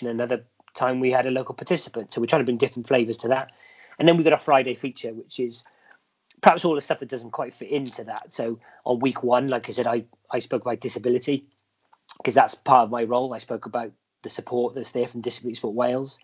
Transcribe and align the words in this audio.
Another 0.00 0.44
time 0.74 1.00
we 1.00 1.10
had 1.10 1.26
a 1.26 1.30
local 1.30 1.54
participant. 1.54 2.12
So 2.12 2.20
we're 2.20 2.26
trying 2.26 2.40
to 2.40 2.46
bring 2.46 2.56
different 2.56 2.88
flavours 2.88 3.18
to 3.18 3.28
that. 3.28 3.50
And 3.98 4.08
then 4.08 4.16
we 4.16 4.24
got 4.24 4.32
a 4.32 4.38
Friday 4.38 4.74
feature, 4.74 5.12
which 5.12 5.38
is 5.38 5.64
perhaps 6.40 6.64
all 6.64 6.74
the 6.74 6.80
stuff 6.80 7.00
that 7.00 7.08
doesn't 7.08 7.30
quite 7.30 7.54
fit 7.54 7.70
into 7.70 8.04
that. 8.04 8.32
So 8.32 8.58
on 8.84 9.00
week 9.00 9.22
one, 9.22 9.48
like 9.48 9.68
I 9.68 9.72
said, 9.72 9.86
I, 9.86 10.04
I 10.30 10.38
spoke 10.38 10.62
about 10.62 10.80
disability 10.80 11.46
because 12.16 12.34
that's 12.34 12.54
part 12.54 12.84
of 12.84 12.90
my 12.90 13.04
role. 13.04 13.34
I 13.34 13.38
spoke 13.38 13.66
about 13.66 13.92
the 14.22 14.30
support 14.30 14.74
that's 14.74 14.92
there 14.92 15.08
from 15.08 15.20
Disability 15.20 15.56
Sport 15.56 15.74
Wales. 15.74 16.18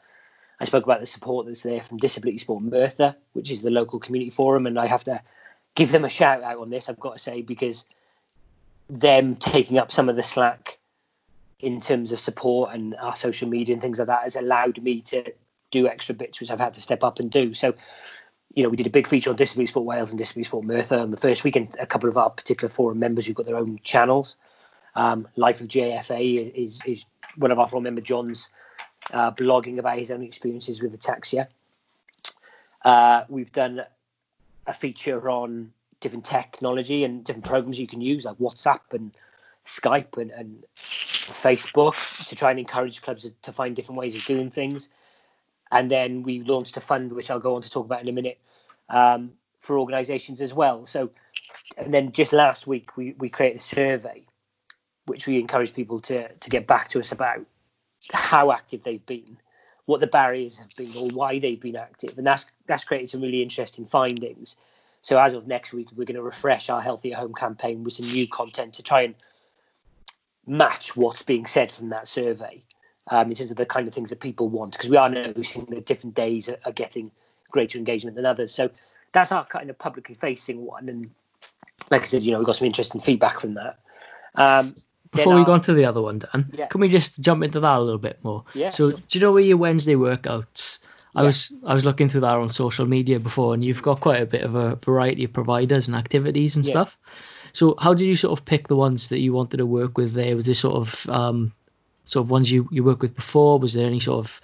I 0.60 0.64
spoke 0.64 0.84
about 0.84 1.00
the 1.00 1.06
support 1.06 1.46
that's 1.46 1.62
there 1.62 1.80
from 1.80 1.98
Disability 1.98 2.38
Sport 2.38 2.62
Merthyr, 2.62 3.14
which 3.32 3.50
is 3.50 3.62
the 3.62 3.70
local 3.70 4.00
community 4.00 4.30
forum, 4.30 4.66
and 4.66 4.78
I 4.78 4.86
have 4.86 5.04
to 5.04 5.22
give 5.74 5.92
them 5.92 6.04
a 6.04 6.08
shout 6.08 6.42
out 6.42 6.58
on 6.58 6.70
this. 6.70 6.88
I've 6.88 6.98
got 6.98 7.14
to 7.14 7.18
say 7.18 7.42
because 7.42 7.84
them 8.90 9.36
taking 9.36 9.78
up 9.78 9.92
some 9.92 10.08
of 10.08 10.16
the 10.16 10.22
slack 10.22 10.77
in 11.60 11.80
terms 11.80 12.12
of 12.12 12.20
support 12.20 12.72
and 12.72 12.94
our 12.96 13.16
social 13.16 13.48
media 13.48 13.72
and 13.72 13.82
things 13.82 13.98
like 13.98 14.06
that 14.06 14.22
has 14.22 14.36
allowed 14.36 14.80
me 14.82 15.00
to 15.00 15.24
do 15.70 15.88
extra 15.88 16.14
bits 16.14 16.40
which 16.40 16.50
I've 16.50 16.60
had 16.60 16.74
to 16.74 16.80
step 16.80 17.02
up 17.02 17.18
and 17.18 17.30
do. 17.30 17.52
So, 17.52 17.74
you 18.54 18.62
know, 18.62 18.68
we 18.68 18.76
did 18.76 18.86
a 18.86 18.90
big 18.90 19.06
feature 19.06 19.30
on 19.30 19.36
Disability 19.36 19.66
Sport 19.66 19.86
Wales 19.86 20.10
and 20.10 20.18
Disability 20.18 20.48
Sport 20.48 20.64
Merthyr 20.64 20.98
on 20.98 21.10
the 21.10 21.16
first 21.16 21.44
week, 21.44 21.56
and 21.56 21.68
a 21.78 21.86
couple 21.86 22.08
of 22.08 22.16
our 22.16 22.30
particular 22.30 22.68
forum 22.68 22.98
members 22.98 23.26
who've 23.26 23.36
got 23.36 23.46
their 23.46 23.56
own 23.56 23.78
channels. 23.84 24.36
Um, 24.94 25.28
Life 25.36 25.60
of 25.60 25.68
JFA 25.68 26.52
is 26.54 26.80
is 26.86 27.04
one 27.36 27.50
of 27.50 27.58
our 27.58 27.68
forum 27.68 27.84
member 27.84 28.00
John's 28.00 28.48
uh, 29.12 29.30
blogging 29.32 29.78
about 29.78 29.98
his 29.98 30.10
own 30.10 30.22
experiences 30.22 30.80
with 30.80 30.98
ataxia. 30.98 31.48
Uh, 32.84 33.24
we've 33.28 33.52
done 33.52 33.82
a 34.66 34.72
feature 34.72 35.28
on 35.28 35.72
different 36.00 36.24
technology 36.24 37.04
and 37.04 37.24
different 37.24 37.44
programs 37.44 37.78
you 37.78 37.86
can 37.86 38.00
use, 38.00 38.24
like 38.24 38.38
WhatsApp 38.38 38.80
and 38.92 39.12
Skype 39.68 40.16
and, 40.16 40.30
and 40.30 40.64
Facebook, 40.76 41.94
to 42.28 42.34
try 42.34 42.50
and 42.50 42.58
encourage 42.58 43.02
clubs 43.02 43.28
to, 43.42 43.52
find 43.52 43.76
different 43.76 43.98
ways 43.98 44.14
of 44.14 44.24
doing 44.24 44.50
things. 44.50 44.88
And 45.70 45.90
then 45.90 46.22
we 46.22 46.40
launched 46.40 46.76
a 46.76 46.80
fund, 46.80 47.12
which 47.12 47.30
I'll 47.30 47.38
go 47.38 47.54
on 47.54 47.62
to 47.62 47.70
talk 47.70 47.84
about 47.84 48.00
in 48.00 48.08
a 48.08 48.12
minute, 48.12 48.38
um, 48.88 49.32
for 49.60 49.78
organisations 49.78 50.40
as 50.40 50.54
well. 50.54 50.86
So, 50.86 51.10
and 51.76 51.92
then 51.92 52.12
just 52.12 52.32
last 52.32 52.66
week 52.66 52.96
we, 52.96 53.14
we 53.18 53.28
created 53.28 53.58
a 53.58 53.62
survey, 53.62 54.24
which 55.04 55.26
we 55.26 55.38
encourage 55.38 55.74
people 55.74 56.00
to 56.00 56.28
to 56.28 56.50
get 56.50 56.66
back 56.66 56.88
to 56.90 57.00
us 57.00 57.12
about 57.12 57.40
how 58.12 58.50
active 58.50 58.82
they've 58.82 59.04
been, 59.04 59.36
what 59.84 60.00
the 60.00 60.06
barriers 60.06 60.58
have 60.58 60.74
been, 60.76 60.96
or 60.96 61.08
why 61.08 61.38
they've 61.38 61.60
been 61.60 61.76
active, 61.76 62.16
and 62.16 62.26
that's 62.26 62.50
that's 62.66 62.84
created 62.84 63.10
some 63.10 63.20
really 63.20 63.42
interesting 63.42 63.84
findings. 63.84 64.56
So 65.02 65.18
as 65.18 65.34
of 65.34 65.46
next 65.46 65.72
week, 65.72 65.88
we're 65.94 66.04
going 66.04 66.16
to 66.16 66.22
refresh 66.22 66.70
our 66.70 66.80
Healthy 66.80 67.12
at 67.12 67.18
Home 67.18 67.34
campaign 67.34 67.84
with 67.84 67.94
some 67.94 68.06
new 68.06 68.26
content 68.26 68.74
to 68.74 68.82
try 68.82 69.02
and 69.02 69.14
match 70.48 70.96
what's 70.96 71.22
being 71.22 71.46
said 71.46 71.70
from 71.70 71.90
that 71.90 72.08
survey 72.08 72.62
um, 73.10 73.28
in 73.28 73.36
terms 73.36 73.50
of 73.50 73.56
the 73.56 73.66
kind 73.66 73.86
of 73.86 73.94
things 73.94 74.10
that 74.10 74.20
people 74.20 74.48
want, 74.48 74.72
because 74.72 74.90
we 74.90 74.96
are 74.96 75.08
noticing 75.08 75.66
that 75.66 75.86
different 75.86 76.14
days 76.14 76.48
are, 76.48 76.58
are 76.64 76.72
getting 76.72 77.10
greater 77.50 77.78
engagement 77.78 78.16
than 78.16 78.26
others. 78.26 78.52
So 78.52 78.70
that's 79.12 79.32
our 79.32 79.44
kind 79.44 79.70
of 79.70 79.78
publicly 79.78 80.14
facing 80.14 80.64
one, 80.64 80.88
and 80.88 81.10
like 81.90 82.02
I 82.02 82.04
said, 82.04 82.22
you 82.22 82.32
know, 82.32 82.38
we 82.38 82.44
got 82.44 82.56
some 82.56 82.66
interesting 82.66 83.00
feedback 83.00 83.40
from 83.40 83.54
that. 83.54 83.78
Um, 84.34 84.74
before 85.10 85.34
we 85.34 85.44
go 85.44 85.52
on 85.52 85.60
to 85.62 85.72
the 85.72 85.86
other 85.86 86.02
one, 86.02 86.18
Dan, 86.18 86.50
yeah. 86.52 86.66
can 86.66 86.80
we 86.80 86.88
just 86.88 87.20
jump 87.20 87.42
into 87.42 87.60
that 87.60 87.78
a 87.78 87.80
little 87.80 87.98
bit 87.98 88.22
more? 88.22 88.44
Yeah. 88.54 88.68
So, 88.68 88.90
sure. 88.90 88.98
do 89.08 89.18
you 89.18 89.24
know 89.24 89.32
where 89.32 89.42
your 89.42 89.56
Wednesday 89.56 89.94
workouts? 89.94 90.80
I 91.14 91.22
yeah. 91.22 91.26
was 91.26 91.52
I 91.64 91.74
was 91.74 91.84
looking 91.84 92.08
through 92.08 92.20
that 92.22 92.34
on 92.34 92.48
social 92.48 92.84
media 92.86 93.18
before, 93.18 93.54
and 93.54 93.64
you've 93.64 93.82
got 93.82 94.00
quite 94.00 94.20
a 94.20 94.26
bit 94.26 94.42
of 94.42 94.54
a 94.54 94.76
variety 94.76 95.24
of 95.24 95.32
providers 95.32 95.88
and 95.88 95.96
activities 95.96 96.56
and 96.56 96.66
yeah. 96.66 96.70
stuff. 96.70 96.98
So, 97.58 97.74
how 97.76 97.92
did 97.92 98.04
you 98.04 98.14
sort 98.14 98.38
of 98.38 98.44
pick 98.44 98.68
the 98.68 98.76
ones 98.76 99.08
that 99.08 99.18
you 99.18 99.32
wanted 99.32 99.56
to 99.56 99.66
work 99.66 99.98
with 99.98 100.12
there? 100.12 100.36
Was 100.36 100.46
there 100.46 100.54
sort 100.54 100.76
of 100.76 101.08
um, 101.08 101.52
sort 102.04 102.24
of 102.24 102.30
ones 102.30 102.48
you 102.48 102.68
you 102.70 102.84
worked 102.84 103.02
with 103.02 103.16
before? 103.16 103.58
Was 103.58 103.72
there 103.72 103.84
any 103.84 103.98
sort 103.98 104.24
of 104.24 104.40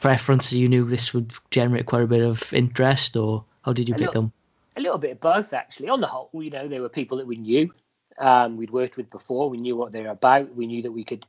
preference 0.00 0.52
you 0.52 0.68
knew 0.68 0.84
this 0.84 1.14
would 1.14 1.32
generate 1.52 1.86
quite 1.86 2.02
a 2.02 2.08
bit 2.08 2.20
of 2.20 2.52
interest, 2.52 3.16
or 3.16 3.44
how 3.64 3.72
did 3.72 3.88
you 3.88 3.94
a 3.94 3.98
pick 3.98 4.08
little, 4.08 4.22
them? 4.22 4.32
A 4.76 4.80
little 4.80 4.98
bit 4.98 5.12
of 5.12 5.20
both, 5.20 5.52
actually. 5.52 5.88
On 5.88 6.00
the 6.00 6.08
whole, 6.08 6.30
you 6.32 6.50
know, 6.50 6.66
they 6.66 6.80
were 6.80 6.88
people 6.88 7.18
that 7.18 7.28
we 7.28 7.36
knew 7.36 7.72
um, 8.18 8.56
we'd 8.56 8.72
worked 8.72 8.96
with 8.96 9.08
before. 9.08 9.48
We 9.48 9.58
knew 9.58 9.76
what 9.76 9.92
they 9.92 10.02
were 10.02 10.08
about. 10.08 10.52
We 10.56 10.66
knew 10.66 10.82
that 10.82 10.90
we 10.90 11.04
could 11.04 11.24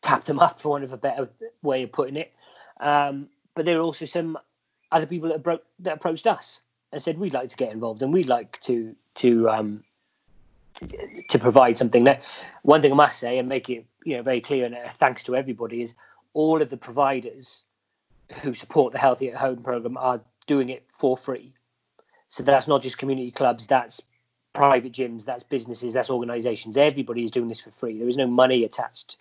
tap 0.00 0.24
them 0.24 0.38
up, 0.46 0.62
for 0.62 0.70
one 0.70 0.82
of 0.82 0.94
a 0.94 0.96
better 0.96 1.28
way 1.60 1.82
of 1.82 1.92
putting 1.92 2.16
it. 2.16 2.32
Um, 2.80 3.28
but 3.54 3.66
there 3.66 3.76
were 3.76 3.84
also 3.84 4.06
some 4.06 4.38
other 4.90 5.04
people 5.04 5.28
that, 5.28 5.42
bro- 5.42 5.60
that 5.80 5.96
approached 5.96 6.26
us 6.26 6.62
and 6.90 7.02
said 7.02 7.18
we'd 7.18 7.34
like 7.34 7.50
to 7.50 7.56
get 7.58 7.70
involved 7.70 8.02
and 8.02 8.14
we'd 8.14 8.28
like 8.28 8.58
to 8.60 8.96
to 9.16 9.50
um, 9.50 9.84
to 11.28 11.38
provide 11.38 11.78
something. 11.78 12.06
One 12.62 12.82
thing 12.82 12.92
I 12.92 12.96
must 12.96 13.18
say 13.18 13.38
and 13.38 13.48
make 13.48 13.68
it 13.68 13.84
you 14.04 14.16
know 14.16 14.22
very 14.22 14.40
clear 14.40 14.64
and 14.64 14.76
thanks 14.94 15.22
to 15.24 15.36
everybody 15.36 15.82
is 15.82 15.94
all 16.32 16.62
of 16.62 16.70
the 16.70 16.76
providers 16.76 17.64
who 18.42 18.54
support 18.54 18.92
the 18.92 18.98
Healthy 18.98 19.30
at 19.30 19.36
Home 19.36 19.62
program 19.62 19.96
are 19.96 20.20
doing 20.46 20.68
it 20.68 20.84
for 20.88 21.16
free. 21.16 21.54
So 22.28 22.42
that's 22.42 22.68
not 22.68 22.82
just 22.82 22.98
community 22.98 23.30
clubs. 23.30 23.66
That's 23.66 24.02
private 24.52 24.92
gyms, 24.92 25.24
that's 25.24 25.44
businesses, 25.44 25.94
that's 25.94 26.10
organisations. 26.10 26.76
Everybody 26.76 27.24
is 27.24 27.30
doing 27.30 27.48
this 27.48 27.60
for 27.60 27.70
free. 27.70 27.98
There 27.98 28.08
is 28.08 28.16
no 28.16 28.26
money 28.26 28.64
attached 28.64 29.16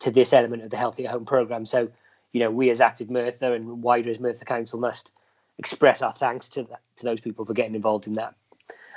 to 0.00 0.10
this 0.10 0.32
element 0.32 0.62
of 0.62 0.70
the 0.70 0.76
Healthy 0.76 1.06
at 1.06 1.12
Home 1.12 1.24
program. 1.24 1.66
So, 1.66 1.90
you 2.32 2.40
know, 2.40 2.50
we 2.50 2.70
as 2.70 2.80
Active 2.80 3.10
Merthyr 3.10 3.54
and 3.54 3.82
wider 3.82 4.10
as 4.10 4.20
Merthyr 4.20 4.44
Council 4.44 4.80
must 4.80 5.12
express 5.58 6.02
our 6.02 6.12
thanks 6.12 6.48
to 6.50 6.62
that, 6.64 6.80
to 6.96 7.04
those 7.04 7.20
people 7.20 7.44
for 7.44 7.52
getting 7.52 7.74
involved 7.74 8.06
in 8.06 8.14
that. 8.14 8.34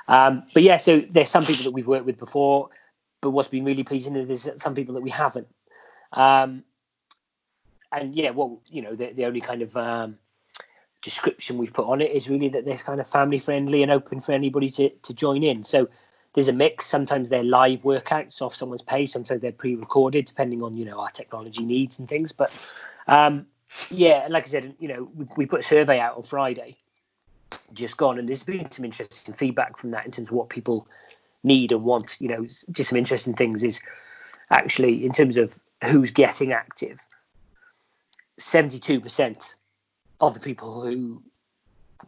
Um, 0.07 0.43
but 0.53 0.63
yeah, 0.63 0.77
so 0.77 0.99
there's 0.99 1.29
some 1.29 1.45
people 1.45 1.63
that 1.63 1.71
we've 1.71 1.87
worked 1.87 2.05
with 2.05 2.17
before, 2.17 2.69
but 3.21 3.31
what's 3.31 3.47
been 3.47 3.65
really 3.65 3.83
pleasing 3.83 4.15
is 4.15 4.43
there's 4.43 4.61
some 4.61 4.75
people 4.75 4.95
that 4.95 5.01
we 5.01 5.09
haven't. 5.09 5.47
Um, 6.11 6.63
and 7.91 8.15
yeah, 8.15 8.31
well, 8.31 8.61
you 8.67 8.81
know, 8.81 8.95
the, 8.95 9.13
the 9.13 9.25
only 9.25 9.41
kind 9.41 9.61
of 9.61 9.75
um, 9.77 10.17
description 11.01 11.57
we've 11.57 11.73
put 11.73 11.87
on 11.87 12.01
it 12.01 12.11
is 12.11 12.29
really 12.29 12.49
that 12.49 12.65
they're 12.65 12.77
kind 12.77 12.99
of 12.99 13.07
family 13.07 13.39
friendly 13.39 13.83
and 13.83 13.91
open 13.91 14.19
for 14.19 14.31
anybody 14.31 14.69
to, 14.71 14.89
to 14.89 15.13
join 15.13 15.43
in. 15.43 15.63
So 15.63 15.87
there's 16.33 16.47
a 16.47 16.53
mix. 16.53 16.85
Sometimes 16.87 17.29
they're 17.29 17.43
live 17.43 17.81
workouts 17.81 18.41
off 18.41 18.55
someone's 18.55 18.81
page. 18.81 19.11
Sometimes 19.11 19.41
they're 19.41 19.51
pre-recorded, 19.51 20.25
depending 20.25 20.63
on 20.63 20.75
you 20.75 20.85
know 20.85 20.99
our 20.99 21.11
technology 21.11 21.63
needs 21.63 21.99
and 21.99 22.09
things. 22.09 22.31
But 22.31 22.51
um, 23.07 23.45
yeah, 23.89 24.27
like 24.29 24.45
I 24.45 24.47
said, 24.47 24.75
you 24.79 24.87
know, 24.87 25.09
we, 25.15 25.27
we 25.37 25.45
put 25.45 25.59
a 25.59 25.63
survey 25.63 25.99
out 25.99 26.17
on 26.17 26.23
Friday, 26.23 26.77
just 27.73 27.97
gone, 27.97 28.19
and 28.19 28.27
there's 28.27 28.43
been 28.43 28.69
some 28.71 28.85
interesting 28.85 29.33
feedback 29.33 29.77
from 29.77 29.91
that 29.91 30.05
in 30.05 30.11
terms 30.11 30.29
of 30.29 30.35
what 30.35 30.49
people 30.49 30.87
need 31.43 31.71
and 31.71 31.83
want. 31.83 32.17
You 32.19 32.29
know, 32.29 32.45
just 32.45 32.89
some 32.89 32.97
interesting 32.97 33.33
things 33.33 33.63
is 33.63 33.81
actually 34.49 35.05
in 35.05 35.11
terms 35.11 35.37
of 35.37 35.57
who's 35.85 36.11
getting 36.11 36.51
active. 36.53 36.99
Seventy-two 38.37 38.99
percent 38.99 39.55
of 40.19 40.33
the 40.33 40.39
people 40.39 40.81
who 40.81 41.21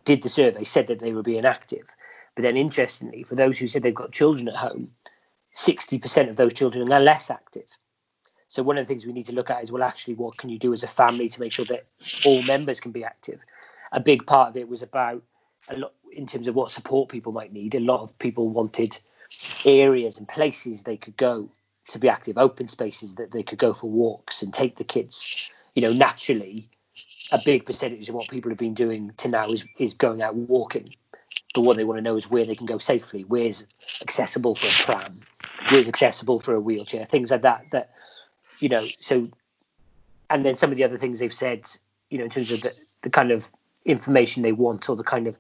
did 0.06 0.22
the 0.22 0.30
survey 0.30 0.64
said 0.64 0.88
that 0.88 1.00
they 1.00 1.14
were 1.14 1.24
being 1.24 1.46
active. 1.46 1.88
But 2.36 2.44
then, 2.44 2.58
interestingly, 2.58 3.24
for 3.24 3.36
those 3.36 3.58
who 3.58 3.68
said 3.68 3.84
they've 3.84 3.96
got 3.96 4.12
children 4.12 4.48
at 4.50 4.56
home, 4.56 4.92
60% 5.56 6.30
of 6.30 6.36
those 6.36 6.54
children 6.54 6.92
are 6.92 7.00
less 7.00 7.30
active. 7.30 7.70
So, 8.48 8.62
one 8.62 8.78
of 8.78 8.86
the 8.86 8.88
things 8.88 9.06
we 9.06 9.14
need 9.14 9.26
to 9.28 9.34
look 9.34 9.50
at 9.50 9.64
is 9.64 9.72
well, 9.72 9.84
actually, 9.84 10.16
what 10.16 10.38
can 10.38 10.50
you 10.50 10.60
do 10.60 10.74
as 10.74 10.84
a 10.84 10.88
family 10.88 11.30
to 11.30 11.40
make 11.40 11.52
sure 11.52 11.66
that 11.66 11.86
all 12.26 12.42
members 12.44 12.80
can 12.80 12.92
be 12.92 13.04
active? 13.04 13.42
A 13.92 14.00
big 14.00 14.26
part 14.26 14.50
of 14.50 14.58
it 14.58 14.68
was 14.68 14.82
about 14.82 15.24
a 15.70 15.78
lot 15.78 15.94
in 16.12 16.26
terms 16.26 16.48
of 16.48 16.56
what 16.56 16.72
support 16.72 17.10
people 17.10 17.32
might 17.32 17.52
need. 17.52 17.76
A 17.76 17.80
lot 17.80 18.02
of 18.02 18.18
people 18.20 18.50
wanted 18.50 18.98
areas 19.66 20.18
and 20.18 20.28
places 20.28 20.84
they 20.84 20.98
could 20.98 21.18
go 21.18 21.50
to 21.90 22.00
be 22.00 22.10
active, 22.10 22.38
open 22.38 22.68
spaces 22.68 23.16
that 23.16 23.32
they 23.32 23.44
could 23.44 23.60
go 23.60 23.74
for 23.74 23.90
walks 23.90 24.42
and 24.42 24.54
take 24.54 24.78
the 24.78 24.84
kids. 24.84 25.52
You 25.76 25.82
know, 25.82 25.94
naturally, 25.94 26.70
a 27.32 27.40
big 27.44 27.66
percentage 27.66 28.08
of 28.10 28.16
what 28.16 28.30
people 28.30 28.50
have 28.50 28.58
been 28.58 28.74
doing 28.74 29.12
to 29.18 29.28
now 29.28 29.48
is 29.48 29.66
is 29.78 29.94
going 29.94 30.22
out 30.22 30.36
walking. 30.36 30.96
But 31.54 31.62
what 31.62 31.78
they 31.78 31.84
want 31.84 31.98
to 31.98 32.02
know 32.02 32.18
is 32.18 32.30
where 32.30 32.46
they 32.46 32.56
can 32.56 32.66
go 32.66 32.78
safely, 32.78 33.24
where's 33.24 33.66
accessible 34.02 34.56
for 34.56 34.68
a 34.68 34.86
pram, 34.86 35.22
where's 35.70 35.88
accessible 35.88 36.40
for 36.40 36.54
a 36.54 36.60
wheelchair, 36.60 37.06
things 37.06 37.32
like 37.32 37.42
that. 37.42 37.66
That 37.72 37.92
you 38.60 38.70
know, 38.70 38.84
so 38.84 39.28
and 40.30 40.46
then 40.46 40.56
some 40.56 40.72
of 40.72 40.78
the 40.78 40.84
other 40.84 40.98
things 40.98 41.20
they've 41.20 41.34
said, 41.34 41.70
you 42.10 42.18
know, 42.18 42.26
in 42.26 42.30
terms 42.30 42.52
of 42.52 42.62
the, 42.62 42.78
the 43.04 43.10
kind 43.10 43.32
of 43.32 43.50
information 43.86 44.44
they 44.44 44.52
want 44.52 44.90
or 44.90 44.96
the 44.96 45.04
kind 45.04 45.28
of 45.28 45.38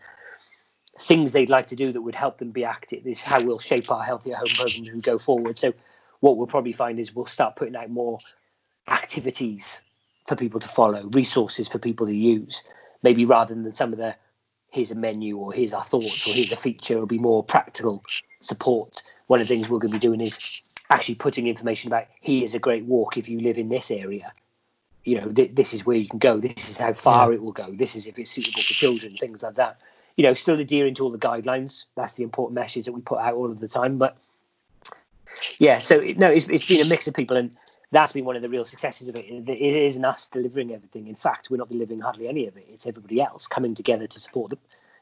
things 0.99 1.31
they'd 1.31 1.49
like 1.49 1.67
to 1.67 1.75
do 1.75 1.91
that 1.91 2.01
would 2.01 2.15
help 2.15 2.37
them 2.37 2.51
be 2.51 2.63
active 2.63 3.03
This 3.03 3.19
is 3.19 3.25
how 3.25 3.41
we'll 3.41 3.59
shape 3.59 3.91
our 3.91 4.03
Healthy 4.03 4.31
at 4.31 4.39
Home 4.39 4.49
programs 4.49 4.89
and 4.89 5.03
go 5.03 5.17
forward. 5.17 5.59
So 5.59 5.73
what 6.21 6.37
we'll 6.37 6.47
probably 6.47 6.73
find 6.73 6.99
is 6.99 7.13
we'll 7.13 7.25
start 7.25 7.55
putting 7.55 7.75
out 7.75 7.89
more 7.89 8.19
activities 8.87 9.81
for 10.25 10.35
people 10.35 10.59
to 10.59 10.67
follow, 10.67 11.07
resources 11.09 11.67
for 11.67 11.79
people 11.79 12.07
to 12.07 12.15
use, 12.15 12.63
maybe 13.03 13.25
rather 13.25 13.53
than 13.53 13.73
some 13.73 13.91
of 13.91 13.99
the 13.99 14.15
here's 14.71 14.91
a 14.91 14.95
menu 14.95 15.37
or 15.37 15.53
here's 15.53 15.73
our 15.73 15.83
thoughts 15.83 16.27
or 16.27 16.33
here's 16.33 16.51
a 16.51 16.57
feature, 16.57 16.95
it'll 16.95 17.05
be 17.05 17.19
more 17.19 17.43
practical 17.43 18.03
support. 18.41 19.01
One 19.27 19.39
of 19.39 19.47
the 19.47 19.55
things 19.55 19.69
we're 19.69 19.79
going 19.79 19.91
to 19.91 19.99
be 19.99 19.99
doing 19.99 20.21
is 20.21 20.63
actually 20.89 21.15
putting 21.15 21.47
information 21.47 21.89
about 21.89 22.07
here's 22.21 22.53
a 22.53 22.59
great 22.59 22.85
walk 22.85 23.17
if 23.17 23.29
you 23.29 23.39
live 23.39 23.57
in 23.57 23.69
this 23.69 23.89
area. 23.89 24.33
You 25.03 25.21
know, 25.21 25.31
th- 25.31 25.53
this 25.53 25.73
is 25.73 25.85
where 25.85 25.97
you 25.97 26.09
can 26.09 26.19
go. 26.19 26.39
This 26.39 26.69
is 26.69 26.77
how 26.77 26.93
far 26.93 27.29
yeah. 27.29 27.35
it 27.35 27.43
will 27.43 27.51
go. 27.51 27.71
This 27.73 27.95
is 27.95 28.07
if 28.07 28.17
it's 28.17 28.31
suitable 28.31 28.61
for 28.61 28.73
children, 28.73 29.15
things 29.17 29.43
like 29.43 29.55
that. 29.55 29.79
You 30.15 30.23
know, 30.23 30.33
still 30.33 30.59
adhering 30.59 30.95
to 30.95 31.03
all 31.03 31.11
the 31.11 31.17
guidelines. 31.17 31.85
That's 31.95 32.13
the 32.13 32.23
important 32.23 32.55
message 32.55 32.85
that 32.85 32.93
we 32.93 33.01
put 33.01 33.19
out 33.19 33.33
all 33.33 33.51
of 33.51 33.59
the 33.59 33.67
time. 33.67 33.97
But 33.97 34.17
Yeah, 35.59 35.79
so 35.79 35.99
no, 35.99 36.29
it's, 36.29 36.47
it's 36.47 36.65
been 36.65 36.85
a 36.85 36.89
mix 36.89 37.07
of 37.07 37.13
people, 37.13 37.37
and 37.37 37.55
that's 37.91 38.13
been 38.13 38.25
one 38.25 38.35
of 38.35 38.41
the 38.41 38.49
real 38.49 38.65
successes 38.65 39.07
of 39.07 39.15
it. 39.15 39.25
It 39.25 39.59
isn't 39.59 40.05
us 40.05 40.27
delivering 40.27 40.73
everything. 40.73 41.07
In 41.07 41.15
fact, 41.15 41.49
we're 41.49 41.57
not 41.57 41.69
delivering 41.69 41.99
hardly 41.99 42.27
any 42.27 42.47
of 42.47 42.57
it. 42.57 42.65
It's 42.69 42.87
everybody 42.87 43.21
else 43.21 43.47
coming 43.47 43.75
together 43.75 44.07
to 44.07 44.19
support 44.19 44.53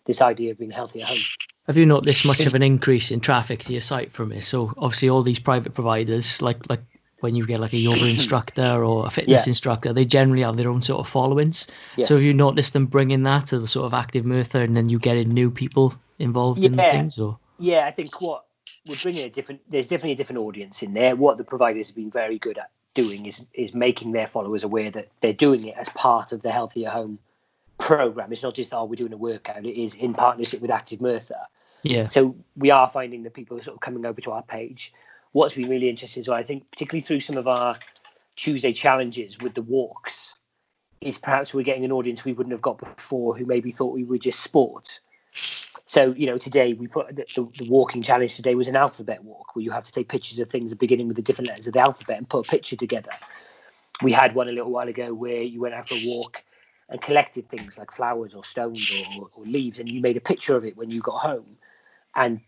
this 0.05 0.21
idea 0.21 0.51
of 0.51 0.59
being 0.59 0.71
healthy 0.71 1.01
at 1.01 1.07
home. 1.07 1.19
Have 1.67 1.77
you 1.77 1.85
noticed 1.85 2.25
much 2.25 2.41
of 2.41 2.55
an 2.55 2.63
increase 2.63 3.09
in 3.09 3.21
traffic 3.21 3.61
to 3.61 3.71
your 3.71 3.81
site 3.81 4.11
from 4.11 4.31
it? 4.33 4.43
So 4.43 4.73
obviously, 4.77 5.09
all 5.09 5.23
these 5.23 5.39
private 5.39 5.73
providers, 5.73 6.41
like 6.41 6.69
like 6.69 6.81
when 7.23 7.35
you 7.35 7.45
get 7.47 7.59
like 7.59 7.73
a 7.73 7.77
yoga 7.89 8.05
instructor 8.05 8.83
or 8.83 9.07
a 9.07 9.09
fitness 9.09 9.47
yeah. 9.47 9.51
instructor, 9.51 9.93
they 9.93 10.05
generally 10.05 10.43
have 10.43 10.57
their 10.57 10.69
own 10.69 10.81
sort 10.81 10.99
of 10.99 11.07
followings. 11.07 11.67
Yes. 11.95 12.09
So 12.09 12.15
have 12.15 12.23
you 12.23 12.33
noticed 12.33 12.73
them 12.73 12.85
bringing 12.85 13.23
that 13.23 13.47
to 13.47 13.59
the 13.59 13.67
sort 13.67 13.85
of 13.85 13.93
active 13.93 14.25
Merthyr, 14.25 14.61
and 14.61 14.75
then 14.75 14.89
you 14.89 14.99
getting 14.99 15.29
new 15.29 15.49
people 15.49 15.93
involved 16.19 16.59
yeah. 16.59 16.67
in 16.67 16.75
things? 16.75 17.17
Or 17.17 17.39
yeah, 17.57 17.87
I 17.87 17.91
think 17.91 18.21
what 18.21 18.45
we're 18.87 18.97
bringing 19.01 19.25
a 19.25 19.29
different. 19.29 19.61
There's 19.69 19.87
definitely 19.87 20.11
a 20.11 20.15
different 20.15 20.41
audience 20.41 20.83
in 20.83 20.93
there. 20.93 21.15
What 21.15 21.37
the 21.37 21.45
providers 21.45 21.87
have 21.87 21.95
been 21.95 22.11
very 22.11 22.37
good 22.37 22.57
at 22.57 22.69
doing 22.93 23.25
is 23.25 23.47
is 23.53 23.73
making 23.73 24.11
their 24.11 24.27
followers 24.27 24.63
aware 24.63 24.91
that 24.91 25.09
they're 25.21 25.33
doing 25.33 25.65
it 25.65 25.77
as 25.77 25.89
part 25.89 26.33
of 26.33 26.41
the 26.41 26.51
Healthy 26.51 26.85
at 26.85 26.93
Home 26.93 27.19
program. 27.77 28.31
It's 28.31 28.43
not 28.43 28.53
just 28.53 28.73
oh 28.73 28.83
we're 28.85 28.95
doing 28.95 29.13
a 29.13 29.17
workout. 29.17 29.65
It 29.65 29.81
is 29.81 29.95
in 29.95 30.13
partnership 30.13 30.61
with 30.61 30.71
Active 30.71 31.01
Merthyr. 31.01 31.47
Yeah. 31.83 32.07
So 32.07 32.35
we 32.55 32.71
are 32.71 32.89
finding 32.89 33.23
that 33.23 33.33
people 33.33 33.57
are 33.57 33.63
sort 33.63 33.75
of 33.75 33.81
coming 33.81 34.05
over 34.05 34.21
to 34.21 34.31
our 34.31 34.43
page 34.43 34.93
what's 35.33 35.55
been 35.55 35.69
really 35.69 35.89
interesting 35.89 36.23
well, 36.27 36.37
I 36.37 36.43
think, 36.43 36.71
particularly 36.71 37.01
through 37.01 37.19
some 37.19 37.37
of 37.37 37.47
our 37.47 37.77
Tuesday 38.35 38.71
challenges 38.71 39.37
with 39.39 39.53
the 39.53 39.61
walks, 39.61 40.35
is 41.01 41.17
perhaps 41.17 41.53
we're 41.53 41.63
getting 41.63 41.83
an 41.83 41.91
audience 41.91 42.23
we 42.23 42.33
wouldn't 42.33 42.53
have 42.53 42.61
got 42.61 42.77
before 42.77 43.37
who 43.37 43.45
maybe 43.45 43.71
thought 43.71 43.93
we 43.93 44.05
were 44.05 44.17
just 44.17 44.39
sport. 44.39 45.01
So, 45.85 46.13
you 46.13 46.27
know, 46.27 46.37
today 46.37 46.73
we 46.73 46.87
put 46.87 47.15
the, 47.15 47.25
the, 47.35 47.47
the, 47.57 47.69
walking 47.69 48.01
challenge 48.01 48.35
today 48.35 48.55
was 48.55 48.67
an 48.67 48.75
alphabet 48.75 49.23
walk 49.23 49.55
where 49.55 49.63
you 49.63 49.71
have 49.71 49.83
to 49.83 49.91
take 49.91 50.07
pictures 50.07 50.39
of 50.39 50.49
things 50.49 50.73
beginning 50.73 51.07
with 51.07 51.17
the 51.17 51.21
different 51.21 51.49
letters 51.49 51.67
of 51.67 51.73
the 51.73 51.79
alphabet 51.79 52.17
and 52.17 52.29
put 52.29 52.47
a 52.47 52.49
picture 52.49 52.75
together. 52.75 53.11
We 54.01 54.11
had 54.11 54.33
one 54.33 54.47
a 54.47 54.51
little 54.51 54.71
while 54.71 54.87
ago 54.87 55.13
where 55.13 55.41
you 55.41 55.59
went 55.59 55.73
out 55.73 55.89
for 55.89 55.95
a 55.95 56.03
walk 56.05 56.43
and 56.89 57.01
collected 57.01 57.49
things 57.49 57.77
like 57.77 57.91
flowers 57.91 58.33
or 58.33 58.43
stones 58.43 58.91
or, 59.19 59.29
or 59.35 59.45
leaves 59.45 59.79
and 59.79 59.89
you 59.89 59.99
made 59.99 60.17
a 60.17 60.21
picture 60.21 60.55
of 60.55 60.63
it 60.63 60.77
when 60.77 60.89
you 60.89 61.01
got 61.01 61.17
home 61.17 61.57
and 62.15 62.39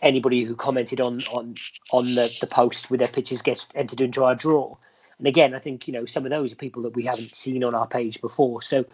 anybody 0.00 0.42
who 0.42 0.54
commented 0.56 1.00
on 1.00 1.22
on 1.30 1.56
on 1.92 2.04
the, 2.04 2.38
the 2.40 2.46
post 2.46 2.90
with 2.90 3.00
their 3.00 3.08
pictures 3.08 3.42
gets 3.42 3.66
entered 3.74 4.00
into 4.00 4.24
our 4.24 4.34
draw. 4.34 4.76
And 5.18 5.26
again, 5.26 5.54
I 5.54 5.58
think 5.58 5.86
you 5.86 5.92
know 5.92 6.06
some 6.06 6.24
of 6.24 6.30
those 6.30 6.52
are 6.52 6.56
people 6.56 6.82
that 6.82 6.94
we 6.94 7.04
haven't 7.04 7.34
seen 7.34 7.64
on 7.64 7.74
our 7.74 7.86
page 7.86 8.20
before. 8.20 8.62
So 8.62 8.84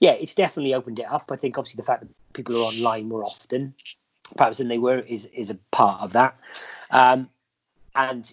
yeah, 0.00 0.12
it's 0.12 0.34
definitely 0.34 0.74
opened 0.74 0.98
it 0.98 1.10
up. 1.10 1.30
I 1.32 1.36
think 1.36 1.58
obviously 1.58 1.78
the 1.78 1.86
fact 1.86 2.02
that 2.02 2.32
people 2.32 2.56
are 2.56 2.66
online 2.66 3.08
more 3.08 3.24
often, 3.24 3.74
perhaps 4.36 4.58
than 4.58 4.68
they 4.68 4.78
were, 4.78 4.98
is 4.98 5.26
is 5.26 5.50
a 5.50 5.58
part 5.70 6.02
of 6.02 6.12
that. 6.12 6.36
Um, 6.90 7.28
and 7.94 8.32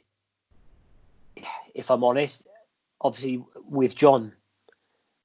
if 1.74 1.92
I'm 1.92 2.04
honest, 2.04 2.48
obviously 3.02 3.44
with 3.68 3.96
John 3.96 4.34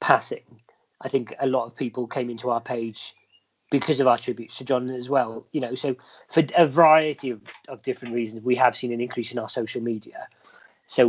passing, 0.00 0.60
I 1.00 1.08
think 1.08 1.34
a 1.38 1.46
lot 1.46 1.66
of 1.66 1.76
people 1.76 2.06
came 2.06 2.30
into 2.30 2.50
our 2.50 2.60
page 2.60 3.14
because 3.70 4.00
of 4.00 4.06
our 4.06 4.18
tributes 4.18 4.58
to 4.58 4.64
John 4.64 4.90
as 4.90 5.08
well. 5.08 5.46
You 5.52 5.60
know, 5.60 5.74
so 5.74 5.96
for 6.28 6.42
a 6.56 6.66
variety 6.66 7.30
of, 7.30 7.40
of 7.68 7.82
different 7.82 8.14
reasons, 8.14 8.42
we 8.42 8.56
have 8.56 8.76
seen 8.76 8.92
an 8.92 9.00
increase 9.00 9.32
in 9.32 9.38
our 9.38 9.48
social 9.48 9.80
media. 9.80 10.28
So 10.86 11.06